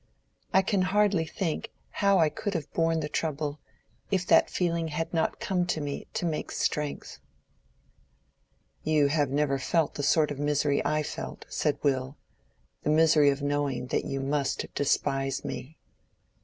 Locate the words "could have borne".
2.29-3.01